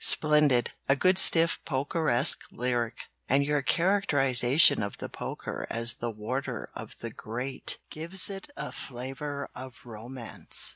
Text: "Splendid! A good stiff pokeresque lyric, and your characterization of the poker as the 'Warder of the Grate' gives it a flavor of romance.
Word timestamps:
"Splendid! 0.03 0.73
A 0.89 0.95
good 0.95 1.19
stiff 1.19 1.59
pokeresque 1.63 2.45
lyric, 2.51 3.03
and 3.29 3.45
your 3.45 3.61
characterization 3.61 4.81
of 4.81 4.97
the 4.97 5.09
poker 5.09 5.67
as 5.69 5.93
the 5.99 6.09
'Warder 6.09 6.71
of 6.73 6.95
the 7.01 7.11
Grate' 7.11 7.77
gives 7.91 8.27
it 8.27 8.49
a 8.57 8.71
flavor 8.71 9.47
of 9.53 9.85
romance. 9.85 10.69